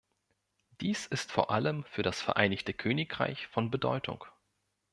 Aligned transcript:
Dies 0.79 1.05
ist 1.05 1.31
vor 1.31 1.51
allem 1.51 1.83
für 1.83 2.01
das 2.01 2.19
Vereinigte 2.19 2.73
Königreich 2.73 3.45
von 3.49 3.69
Bedeutung. 3.69 4.25